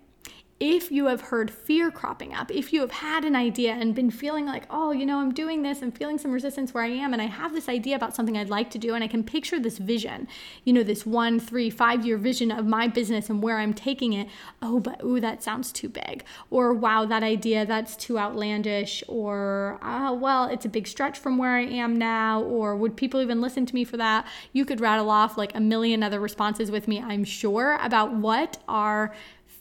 if 0.60 0.92
you 0.92 1.06
have 1.06 1.22
heard 1.22 1.50
fear 1.50 1.90
cropping 1.90 2.34
up, 2.34 2.50
if 2.50 2.70
you 2.70 2.82
have 2.82 2.90
had 2.90 3.24
an 3.24 3.34
idea 3.34 3.72
and 3.72 3.94
been 3.94 4.10
feeling 4.10 4.44
like, 4.44 4.64
oh, 4.68 4.92
you 4.92 5.06
know, 5.06 5.18
I'm 5.18 5.32
doing 5.32 5.62
this, 5.62 5.80
I'm 5.80 5.90
feeling 5.90 6.18
some 6.18 6.32
resistance 6.32 6.74
where 6.74 6.84
I 6.84 6.88
am, 6.88 7.14
and 7.14 7.22
I 7.22 7.26
have 7.26 7.54
this 7.54 7.66
idea 7.66 7.96
about 7.96 8.14
something 8.14 8.36
I'd 8.36 8.50
like 8.50 8.70
to 8.72 8.78
do, 8.78 8.94
and 8.94 9.02
I 9.02 9.08
can 9.08 9.24
picture 9.24 9.58
this 9.58 9.78
vision, 9.78 10.28
you 10.64 10.74
know, 10.74 10.82
this 10.82 11.06
one, 11.06 11.40
three, 11.40 11.70
five 11.70 12.04
year 12.04 12.18
vision 12.18 12.50
of 12.50 12.66
my 12.66 12.88
business 12.88 13.30
and 13.30 13.42
where 13.42 13.56
I'm 13.56 13.72
taking 13.72 14.12
it. 14.12 14.28
Oh, 14.60 14.80
but 14.80 15.02
ooh, 15.02 15.18
that 15.18 15.42
sounds 15.42 15.72
too 15.72 15.88
big. 15.88 16.24
Or 16.50 16.74
wow, 16.74 17.06
that 17.06 17.22
idea, 17.22 17.64
that's 17.64 17.96
too 17.96 18.18
outlandish. 18.18 19.02
Or, 19.08 19.78
oh, 19.82 20.12
well, 20.12 20.44
it's 20.44 20.66
a 20.66 20.68
big 20.68 20.86
stretch 20.86 21.18
from 21.18 21.38
where 21.38 21.56
I 21.56 21.62
am 21.62 21.96
now. 21.96 22.42
Or 22.42 22.76
would 22.76 22.98
people 22.98 23.22
even 23.22 23.40
listen 23.40 23.64
to 23.64 23.74
me 23.74 23.84
for 23.84 23.96
that? 23.96 24.26
You 24.52 24.66
could 24.66 24.80
rattle 24.80 25.08
off 25.08 25.38
like 25.38 25.54
a 25.54 25.60
million 25.60 26.02
other 26.02 26.20
responses 26.20 26.70
with 26.70 26.86
me, 26.86 27.00
I'm 27.00 27.24
sure, 27.24 27.78
about 27.80 28.12
what 28.12 28.58
are 28.68 29.14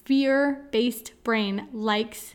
fear 0.10 0.68
based 0.72 1.13
brain 1.24 1.68
likes 1.72 2.34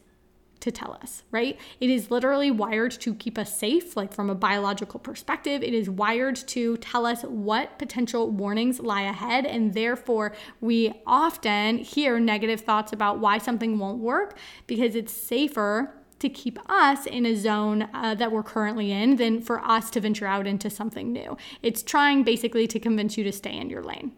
to 0.60 0.70
tell 0.70 0.92
us, 1.02 1.24
right? 1.32 1.58
It 1.80 1.90
is 1.90 2.08
literally 2.08 2.52
wired 2.52 2.92
to 2.92 3.16
keep 3.16 3.36
us 3.36 3.58
safe, 3.58 3.96
like 3.96 4.14
from 4.14 4.30
a 4.30 4.34
biological 4.36 5.00
perspective. 5.00 5.60
It 5.60 5.74
is 5.74 5.90
wired 5.90 6.36
to 6.36 6.76
tell 6.76 7.04
us 7.04 7.22
what 7.22 7.76
potential 7.80 8.30
warnings 8.30 8.78
lie 8.78 9.02
ahead. 9.02 9.44
And 9.44 9.74
therefore, 9.74 10.36
we 10.60 10.92
often 11.04 11.78
hear 11.78 12.20
negative 12.20 12.60
thoughts 12.60 12.92
about 12.92 13.18
why 13.18 13.38
something 13.38 13.76
won't 13.80 13.98
work 13.98 14.38
because 14.68 14.94
it's 14.94 15.12
safer 15.12 15.92
to 16.20 16.28
keep 16.28 16.60
us 16.70 17.06
in 17.06 17.26
a 17.26 17.34
zone 17.34 17.88
uh, 17.92 18.14
that 18.14 18.30
we're 18.30 18.44
currently 18.44 18.92
in 18.92 19.16
than 19.16 19.42
for 19.42 19.60
us 19.64 19.90
to 19.90 20.00
venture 20.00 20.26
out 20.26 20.46
into 20.46 20.70
something 20.70 21.12
new. 21.12 21.36
It's 21.60 21.82
trying 21.82 22.22
basically 22.22 22.68
to 22.68 22.78
convince 22.78 23.18
you 23.18 23.24
to 23.24 23.32
stay 23.32 23.56
in 23.56 23.68
your 23.68 23.82
lane. 23.82 24.12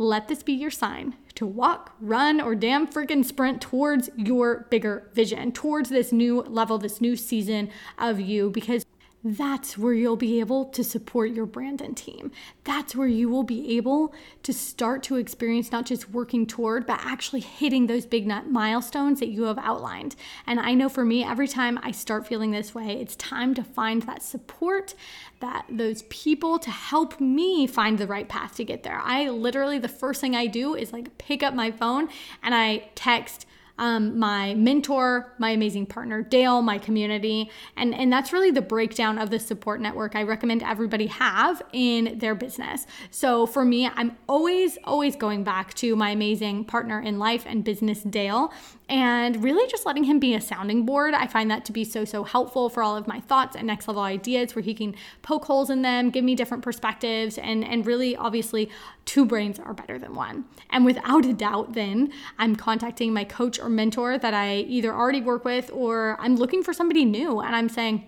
Let 0.00 0.28
this 0.28 0.44
be 0.44 0.52
your 0.52 0.70
sign 0.70 1.16
to 1.34 1.44
walk, 1.44 1.96
run, 2.00 2.40
or 2.40 2.54
damn 2.54 2.86
freaking 2.86 3.24
sprint 3.24 3.60
towards 3.60 4.10
your 4.16 4.68
bigger 4.70 5.10
vision, 5.12 5.50
towards 5.50 5.88
this 5.90 6.12
new 6.12 6.42
level, 6.42 6.78
this 6.78 7.00
new 7.00 7.16
season 7.16 7.68
of 7.98 8.20
you, 8.20 8.50
because 8.50 8.86
that's 9.24 9.76
where 9.76 9.94
you'll 9.94 10.16
be 10.16 10.38
able 10.38 10.66
to 10.66 10.84
support 10.84 11.32
your 11.32 11.44
brand 11.44 11.80
and 11.80 11.96
team. 11.96 12.30
That's 12.62 12.94
where 12.94 13.08
you 13.08 13.28
will 13.28 13.42
be 13.42 13.76
able 13.76 14.14
to 14.44 14.52
start 14.52 15.02
to 15.04 15.16
experience 15.16 15.72
not 15.72 15.86
just 15.86 16.10
working 16.10 16.46
toward, 16.46 16.86
but 16.86 17.00
actually 17.02 17.40
hitting 17.40 17.88
those 17.88 18.06
big 18.06 18.28
milestones 18.48 19.18
that 19.18 19.28
you 19.28 19.44
have 19.44 19.58
outlined. 19.58 20.14
And 20.46 20.60
I 20.60 20.74
know 20.74 20.88
for 20.88 21.04
me, 21.04 21.24
every 21.24 21.48
time 21.48 21.80
I 21.82 21.90
start 21.90 22.28
feeling 22.28 22.52
this 22.52 22.76
way, 22.76 22.92
it's 23.00 23.16
time 23.16 23.54
to 23.54 23.64
find 23.64 24.02
that 24.02 24.22
support, 24.22 24.94
that 25.40 25.66
those 25.68 26.02
people 26.02 26.60
to 26.60 26.70
help 26.70 27.20
me 27.20 27.66
find 27.66 27.98
the 27.98 28.06
right 28.06 28.28
path 28.28 28.54
to 28.56 28.64
get 28.64 28.84
there. 28.84 29.00
I 29.02 29.30
literally, 29.30 29.80
the 29.80 29.88
first 29.88 30.20
thing 30.20 30.36
I 30.36 30.46
do 30.46 30.76
is 30.76 30.92
like 30.92 31.18
pick 31.18 31.42
up 31.42 31.54
my 31.54 31.72
phone 31.72 32.08
and 32.40 32.54
I 32.54 32.88
text 32.94 33.46
um, 33.78 34.18
my 34.18 34.54
mentor, 34.54 35.32
my 35.38 35.50
amazing 35.50 35.86
partner, 35.86 36.22
Dale, 36.22 36.62
my 36.62 36.78
community. 36.78 37.50
And, 37.76 37.94
and 37.94 38.12
that's 38.12 38.32
really 38.32 38.50
the 38.50 38.62
breakdown 38.62 39.18
of 39.18 39.30
the 39.30 39.38
support 39.38 39.80
network 39.80 40.16
I 40.16 40.22
recommend 40.22 40.62
everybody 40.62 41.06
have 41.06 41.62
in 41.72 42.18
their 42.18 42.34
business. 42.34 42.86
So 43.10 43.46
for 43.46 43.64
me, 43.64 43.88
I'm 43.88 44.16
always, 44.28 44.78
always 44.84 45.16
going 45.16 45.44
back 45.44 45.74
to 45.74 45.96
my 45.96 46.10
amazing 46.10 46.64
partner 46.64 47.00
in 47.00 47.18
life 47.18 47.44
and 47.46 47.64
business, 47.64 48.02
Dale 48.02 48.52
and 48.88 49.42
really 49.42 49.68
just 49.70 49.84
letting 49.84 50.04
him 50.04 50.18
be 50.18 50.34
a 50.34 50.40
sounding 50.40 50.86
board. 50.86 51.12
I 51.12 51.26
find 51.26 51.50
that 51.50 51.64
to 51.66 51.72
be 51.72 51.84
so, 51.84 52.04
so 52.04 52.24
helpful 52.24 52.70
for 52.70 52.82
all 52.82 52.96
of 52.96 53.06
my 53.06 53.20
thoughts 53.20 53.54
and 53.54 53.66
next 53.66 53.86
level 53.86 54.02
ideas 54.02 54.54
where 54.54 54.62
he 54.62 54.72
can 54.72 54.94
poke 55.20 55.44
holes 55.44 55.68
in 55.68 55.82
them, 55.82 56.10
give 56.10 56.24
me 56.24 56.34
different 56.34 56.62
perspectives, 56.62 57.36
and, 57.38 57.64
and 57.64 57.86
really, 57.86 58.16
obviously, 58.16 58.70
two 59.04 59.26
brains 59.26 59.58
are 59.58 59.74
better 59.74 59.98
than 59.98 60.14
one. 60.14 60.44
And 60.70 60.84
without 60.84 61.26
a 61.26 61.34
doubt, 61.34 61.74
then 61.74 62.12
I'm 62.38 62.56
contacting 62.56 63.12
my 63.12 63.24
coach 63.24 63.58
or 63.68 63.70
mentor 63.70 64.18
that 64.18 64.34
I 64.34 64.56
either 64.56 64.92
already 64.92 65.20
work 65.20 65.44
with 65.44 65.70
or 65.72 66.16
I'm 66.18 66.36
looking 66.36 66.62
for 66.62 66.72
somebody 66.72 67.04
new 67.04 67.40
and 67.40 67.54
I'm 67.54 67.68
saying, 67.68 68.06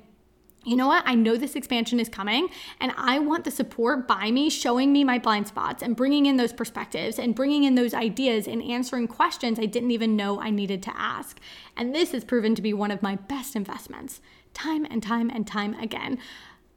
you 0.65 0.77
know 0.77 0.87
what? 0.89 1.03
I 1.07 1.15
know 1.15 1.37
this 1.37 1.55
expansion 1.55 1.99
is 1.99 2.11
coming, 2.11 2.49
and 2.81 2.93
I 2.99 3.19
want 3.19 3.45
the 3.45 3.51
support 3.51 4.07
by 4.07 4.31
me 4.31 4.51
showing 4.51 4.93
me 4.93 5.05
my 5.05 5.19
blind 5.19 5.49
spots 5.49 5.83
and 5.83 5.97
bringing 5.97 6.27
in 6.27 6.37
those 6.37 6.53
perspectives 6.53 7.19
and 7.19 7.35
bringing 7.35 7.65
in 7.65 7.77
those 7.77 7.95
ideas 7.95 8.47
and 8.47 8.63
answering 8.63 9.09
questions 9.09 9.59
I 9.59 9.65
didn't 9.65 9.91
even 9.91 10.17
know 10.17 10.39
I 10.39 10.51
needed 10.51 10.83
to 10.83 10.93
ask. 10.95 11.41
And 11.79 11.95
this 11.95 12.13
has 12.13 12.25
proven 12.25 12.55
to 12.57 12.63
be 12.63 12.75
one 12.75 12.91
of 12.91 13.03
my 13.03 13.17
best 13.17 13.57
investments, 13.57 14.21
time 14.53 14.87
and 14.91 15.03
time 15.03 15.31
and 15.31 15.47
time 15.47 15.75
again. 15.75 16.19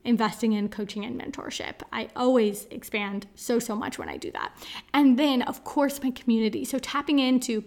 Investing 0.05 0.53
in 0.53 0.67
coaching 0.67 1.05
and 1.05 1.19
mentorship. 1.19 1.75
I 1.91 2.09
always 2.15 2.65
expand 2.65 3.27
so, 3.35 3.57
so 3.57 3.73
much 3.73 3.97
when 3.97 4.09
I 4.09 4.17
do 4.17 4.31
that. 4.31 4.53
And 4.93 5.17
then, 5.17 5.41
of 5.41 5.63
course, 5.63 6.03
my 6.03 6.11
community. 6.11 6.65
So, 6.65 6.77
tapping 6.77 7.19
into 7.19 7.63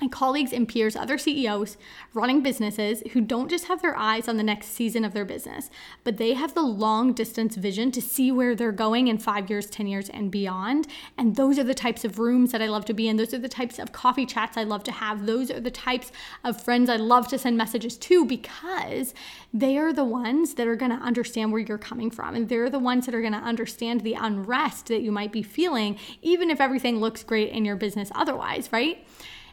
and 0.00 0.12
colleagues 0.12 0.52
and 0.52 0.68
peers, 0.68 0.94
other 0.94 1.18
CEOs 1.18 1.76
running 2.14 2.42
businesses 2.42 3.02
who 3.12 3.20
don't 3.20 3.50
just 3.50 3.66
have 3.66 3.82
their 3.82 3.96
eyes 3.96 4.28
on 4.28 4.36
the 4.36 4.42
next 4.42 4.68
season 4.68 5.04
of 5.04 5.12
their 5.12 5.24
business, 5.24 5.68
but 6.04 6.16
they 6.16 6.34
have 6.34 6.54
the 6.54 6.62
long 6.62 7.12
distance 7.12 7.56
vision 7.56 7.90
to 7.90 8.00
see 8.00 8.30
where 8.30 8.54
they're 8.54 8.72
going 8.72 9.08
in 9.08 9.18
five 9.18 9.50
years, 9.50 9.66
10 9.66 9.86
years, 9.86 10.08
and 10.08 10.30
beyond. 10.30 10.86
And 11.18 11.36
those 11.36 11.58
are 11.58 11.64
the 11.64 11.74
types 11.74 12.04
of 12.04 12.18
rooms 12.18 12.52
that 12.52 12.62
I 12.62 12.66
love 12.66 12.84
to 12.86 12.94
be 12.94 13.08
in. 13.08 13.16
Those 13.16 13.34
are 13.34 13.38
the 13.38 13.48
types 13.48 13.78
of 13.78 13.92
coffee 13.92 14.26
chats 14.26 14.56
I 14.56 14.62
love 14.62 14.84
to 14.84 14.92
have. 14.92 15.26
Those 15.26 15.50
are 15.50 15.60
the 15.60 15.70
types 15.70 16.12
of 16.44 16.62
friends 16.62 16.88
I 16.88 16.96
love 16.96 17.28
to 17.28 17.38
send 17.38 17.56
messages 17.56 17.96
to 17.98 18.24
because 18.24 19.12
they 19.52 19.76
are 19.76 19.92
the 19.92 20.04
ones 20.04 20.54
that 20.54 20.66
are 20.66 20.76
going 20.76 20.96
to 20.96 21.04
understand 21.04 21.52
where 21.52 21.60
you're 21.60 21.78
coming 21.78 22.10
from. 22.10 22.34
And 22.34 22.48
they're 22.48 22.70
the 22.70 22.78
ones 22.78 23.06
that 23.06 23.14
are 23.14 23.20
going 23.20 23.32
to 23.32 23.38
understand 23.38 24.00
the 24.00 24.14
unrest 24.14 24.86
that 24.86 25.02
you 25.02 25.12
might 25.12 25.32
be 25.32 25.42
feeling, 25.42 25.98
even 26.22 26.50
if 26.50 26.60
everything 26.60 27.00
looks 27.00 27.24
great 27.24 27.50
in 27.50 27.64
your 27.64 27.76
business 27.76 28.10
otherwise, 28.14 28.70
right? 28.72 29.04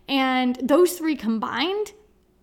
And 0.07 0.57
those 0.61 0.97
three 0.97 1.15
combined, 1.15 1.93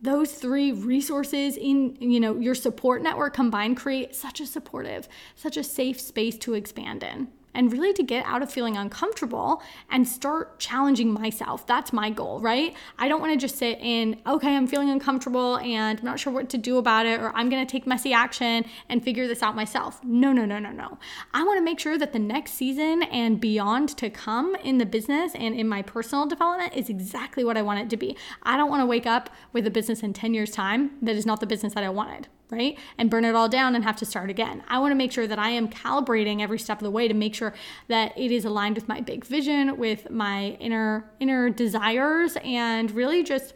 those 0.02 0.33
three 0.33 0.73
resources 0.73 1.56
in 1.56 1.97
you 2.00 2.21
know 2.21 2.38
your 2.38 2.54
support 2.54 3.02
network 3.02 3.35
combined 3.35 3.76
create 3.76 4.14
such 4.14 4.40
a 4.40 4.47
supportive, 4.47 5.09
such 5.35 5.56
a 5.56 5.64
safe 5.64 6.00
space 6.00 6.37
to 6.38 6.54
expand 6.54 7.02
in 7.02 7.28
and 7.55 7.73
really 7.73 7.93
to 7.93 8.03
get 8.03 8.25
out 8.27 8.43
of 8.43 8.51
feeling 8.51 8.77
uncomfortable 8.77 9.63
and 9.91 10.07
start 10.07 10.59
challenging 10.59 11.13
myself. 11.13 11.67
That's 11.67 11.93
my 11.93 12.11
goal, 12.11 12.41
right? 12.41 12.75
I 12.99 13.09
don't 13.09 13.21
want 13.21 13.33
to 13.33 13.39
just 13.39 13.57
sit 13.57 13.79
in, 13.81 14.21
okay, 14.27 14.57
I'm 14.57 14.67
feeling 14.67 14.91
uncomfortable 14.91 15.57
and 15.59 15.99
I'm 15.99 16.05
not 16.05 16.19
sure 16.19 16.33
what 16.33 16.49
to 16.51 16.59
do 16.59 16.79
about 16.79 17.07
it, 17.07 17.21
or 17.21 17.33
I'm 17.35 17.49
going 17.49 17.65
to 17.65 17.71
take 17.71 17.87
messy 17.87 18.13
action 18.13 18.65
and 18.89 19.03
figure 19.03 19.27
this 19.27 19.43
out 19.43 19.55
myself. 19.55 20.03
No, 20.05 20.33
no, 20.33 20.45
no, 20.45 20.59
no, 20.59 20.71
no. 20.71 20.99
I 21.33 21.43
want 21.45 21.59
to 21.59 21.65
make 21.65 21.79
sure 21.79 21.99
that 21.99 22.13
the 22.13 22.19
next 22.19 22.53
season 22.53 23.03
and 23.05 23.41
beyond 23.41 23.97
to 23.99 24.11
come 24.11 24.57
in 24.57 24.79
the 24.79 24.87
business 24.87 25.33
and 25.35 25.55
in 25.55 25.69
my 25.69 25.83
personal 25.83 26.27
development 26.27 26.75
is 26.75 26.89
exactly 26.89 27.45
what 27.45 27.57
I 27.57 27.63
want 27.63 27.81
it 27.81 27.91
to 27.91 27.97
be. 27.97 28.17
I 28.43 28.57
don't 28.57 28.71
want 28.71 28.83
to 28.83 28.87
wake 28.87 29.07
up 29.07 29.31
with 29.53 29.67
a 29.67 29.71
business 29.71 30.03
in 30.03 30.13
10 30.13 30.35
years' 30.35 30.51
time 30.51 30.93
that 31.03 31.17
is 31.17 31.27
not 31.27 31.41
the 31.41 31.47
business 31.47 31.75
that 31.75 31.85
I 31.85 31.89
wanted 31.89 32.29
right? 32.51 32.79
And 32.99 33.11
burn 33.11 33.25
it 33.25 33.35
all 33.35 33.49
down 33.49 33.75
and 33.75 33.85
have 33.85 33.97
to 33.97 34.07
start 34.07 34.31
again. 34.31 34.63
I 34.69 34.79
want 34.79 34.93
to 34.93 34.97
make 34.97 35.13
sure 35.13 35.27
that 35.27 35.39
I 35.39 35.51
am 35.51 35.69
calibrating 35.69 36.41
every 36.41 36.59
step 36.59 36.79
of 36.79 36.85
the 36.85 36.91
way 36.91 37.09
to 37.09 37.15
make 37.15 37.35
sure 37.35 37.55
that 37.89 38.17
it 38.17 38.31
is 38.31 38.45
aligned 38.45 38.77
with 38.77 38.89
my 38.89 39.01
big 39.01 39.25
vision, 39.25 39.77
with 39.77 40.11
my 40.11 40.51
inner 40.61 41.11
inner 41.21 41.51
desires 41.51 42.37
and 42.45 42.91
really 42.91 43.23
just 43.23 43.55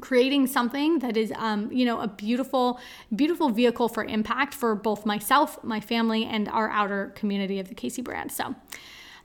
creating 0.00 0.46
something 0.46 0.98
that 0.98 1.16
is 1.16 1.32
um, 1.36 1.70
you 1.70 1.84
know 1.84 2.00
a 2.00 2.08
beautiful 2.08 2.80
beautiful 3.14 3.48
vehicle 3.48 3.88
for 3.88 4.04
impact 4.04 4.52
for 4.52 4.74
both 4.74 5.06
myself 5.06 5.62
my 5.62 5.80
family 5.80 6.24
and 6.24 6.48
our 6.48 6.68
outer 6.70 7.12
community 7.14 7.60
of 7.60 7.68
the 7.68 7.74
casey 7.74 8.02
brand 8.02 8.32
so 8.32 8.54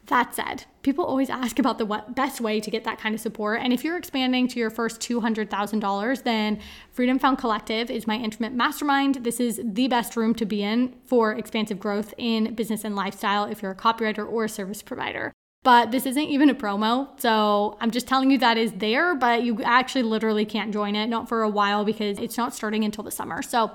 that 0.09 0.35
said, 0.35 0.65
people 0.81 1.05
always 1.05 1.29
ask 1.29 1.57
about 1.57 1.77
the 1.77 2.03
best 2.09 2.41
way 2.41 2.59
to 2.59 2.69
get 2.69 2.83
that 2.83 2.99
kind 2.99 3.15
of 3.15 3.21
support. 3.21 3.61
And 3.61 3.73
if 3.73 3.83
you're 3.83 3.97
expanding 3.97 4.47
to 4.49 4.59
your 4.59 4.69
first 4.69 4.99
$200,000, 5.01 6.23
then 6.23 6.59
Freedom 6.91 7.17
Found 7.19 7.37
Collective 7.37 7.89
is 7.89 8.05
my 8.05 8.15
intimate 8.17 8.53
mastermind. 8.53 9.23
This 9.23 9.39
is 9.39 9.61
the 9.63 9.87
best 9.87 10.15
room 10.15 10.35
to 10.35 10.45
be 10.45 10.61
in 10.61 10.95
for 11.05 11.33
expansive 11.33 11.79
growth 11.79 12.13
in 12.17 12.53
business 12.53 12.83
and 12.83 12.95
lifestyle 12.95 13.45
if 13.45 13.61
you're 13.61 13.71
a 13.71 13.75
copywriter 13.75 14.29
or 14.29 14.45
a 14.45 14.49
service 14.49 14.81
provider. 14.81 15.31
But 15.63 15.91
this 15.91 16.05
isn't 16.05 16.23
even 16.23 16.49
a 16.49 16.55
promo. 16.55 17.19
So 17.19 17.77
I'm 17.81 17.91
just 17.91 18.07
telling 18.07 18.31
you 18.31 18.37
that 18.37 18.57
is 18.57 18.71
there, 18.73 19.15
but 19.15 19.43
you 19.43 19.61
actually 19.63 20.03
literally 20.03 20.45
can't 20.45 20.71
join 20.71 20.95
it, 20.95 21.07
not 21.07 21.27
for 21.27 21.43
a 21.43 21.49
while 21.49 21.83
because 21.83 22.17
it's 22.19 22.37
not 22.37 22.53
starting 22.53 22.83
until 22.83 23.03
the 23.03 23.11
summer. 23.11 23.41
So 23.41 23.71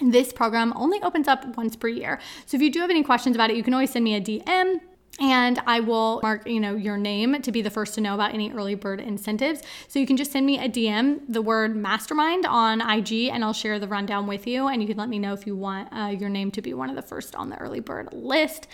this 0.00 0.32
program 0.32 0.72
only 0.76 1.02
opens 1.02 1.28
up 1.28 1.56
once 1.56 1.76
per 1.76 1.88
year. 1.88 2.20
So 2.46 2.56
if 2.56 2.62
you 2.62 2.70
do 2.70 2.80
have 2.80 2.90
any 2.90 3.02
questions 3.02 3.36
about 3.36 3.50
it, 3.50 3.56
you 3.56 3.62
can 3.62 3.74
always 3.74 3.90
send 3.90 4.04
me 4.04 4.14
a 4.14 4.20
DM 4.20 4.80
and 5.20 5.60
I 5.66 5.80
will 5.80 6.20
mark, 6.22 6.48
you 6.48 6.58
know, 6.58 6.74
your 6.74 6.96
name 6.96 7.42
to 7.42 7.52
be 7.52 7.60
the 7.60 7.70
first 7.70 7.94
to 7.94 8.00
know 8.00 8.14
about 8.14 8.32
any 8.32 8.50
early 8.50 8.74
bird 8.74 9.00
incentives. 9.00 9.62
So 9.86 9.98
you 9.98 10.06
can 10.06 10.16
just 10.16 10.32
send 10.32 10.46
me 10.46 10.58
a 10.58 10.68
DM, 10.68 11.20
the 11.28 11.42
word 11.42 11.76
mastermind 11.76 12.46
on 12.46 12.80
IG, 12.80 13.28
and 13.28 13.44
I'll 13.44 13.52
share 13.52 13.78
the 13.78 13.86
rundown 13.86 14.26
with 14.26 14.46
you. 14.46 14.68
And 14.68 14.80
you 14.80 14.88
can 14.88 14.96
let 14.96 15.10
me 15.10 15.18
know 15.18 15.34
if 15.34 15.46
you 15.46 15.54
want 15.54 15.88
uh, 15.92 16.06
your 16.06 16.30
name 16.30 16.50
to 16.52 16.62
be 16.62 16.72
one 16.72 16.88
of 16.88 16.96
the 16.96 17.02
first 17.02 17.34
on 17.34 17.50
the 17.50 17.58
early 17.58 17.80
bird 17.80 18.08
list. 18.12 18.66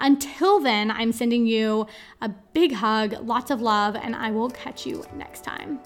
Until 0.00 0.58
then, 0.58 0.90
I'm 0.90 1.12
sending 1.12 1.46
you 1.46 1.86
a 2.20 2.28
big 2.28 2.72
hug, 2.72 3.14
lots 3.22 3.52
of 3.52 3.62
love, 3.62 3.94
and 3.94 4.16
I 4.16 4.32
will 4.32 4.50
catch 4.50 4.84
you 4.84 5.06
next 5.14 5.44
time. 5.44 5.78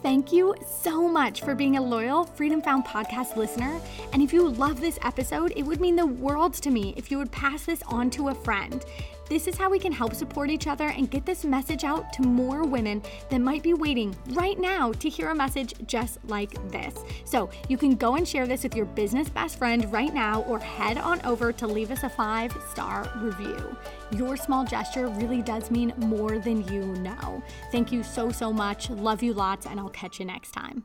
Thank 0.00 0.32
you 0.32 0.54
so 0.64 1.08
much 1.08 1.42
for 1.42 1.56
being 1.56 1.76
a 1.76 1.82
loyal 1.82 2.24
Freedom 2.24 2.62
Found 2.62 2.84
podcast 2.84 3.34
listener. 3.34 3.80
And 4.12 4.22
if 4.22 4.32
you 4.32 4.48
love 4.48 4.80
this 4.80 4.96
episode, 5.02 5.52
it 5.56 5.64
would 5.64 5.80
mean 5.80 5.96
the 5.96 6.06
world 6.06 6.54
to 6.54 6.70
me 6.70 6.94
if 6.96 7.10
you 7.10 7.18
would 7.18 7.32
pass 7.32 7.64
this 7.64 7.82
on 7.88 8.08
to 8.10 8.28
a 8.28 8.34
friend. 8.34 8.84
This 9.28 9.46
is 9.46 9.56
how 9.56 9.70
we 9.70 9.78
can 9.78 9.92
help 9.92 10.14
support 10.14 10.50
each 10.50 10.66
other 10.66 10.88
and 10.88 11.10
get 11.10 11.26
this 11.26 11.44
message 11.44 11.84
out 11.84 12.12
to 12.14 12.22
more 12.22 12.64
women 12.64 13.02
that 13.30 13.40
might 13.40 13.62
be 13.62 13.74
waiting 13.74 14.16
right 14.30 14.58
now 14.58 14.92
to 14.92 15.08
hear 15.08 15.30
a 15.30 15.34
message 15.34 15.74
just 15.86 16.18
like 16.28 16.52
this. 16.70 16.94
So 17.24 17.50
you 17.68 17.76
can 17.76 17.94
go 17.94 18.16
and 18.16 18.26
share 18.26 18.46
this 18.46 18.62
with 18.62 18.74
your 18.74 18.86
business 18.86 19.28
best 19.28 19.58
friend 19.58 19.90
right 19.92 20.12
now 20.12 20.42
or 20.42 20.58
head 20.58 20.98
on 20.98 21.20
over 21.24 21.52
to 21.52 21.66
leave 21.66 21.90
us 21.90 22.02
a 22.02 22.08
five 22.08 22.56
star 22.70 23.10
review. 23.16 23.76
Your 24.16 24.36
small 24.36 24.64
gesture 24.64 25.08
really 25.08 25.42
does 25.42 25.70
mean 25.70 25.92
more 25.98 26.38
than 26.38 26.66
you 26.72 26.86
know. 27.02 27.42
Thank 27.70 27.92
you 27.92 28.02
so, 28.02 28.30
so 28.30 28.52
much. 28.52 28.90
Love 28.90 29.22
you 29.22 29.34
lots, 29.34 29.66
and 29.66 29.78
I'll 29.78 29.88
catch 29.90 30.18
you 30.18 30.24
next 30.24 30.52
time. 30.52 30.84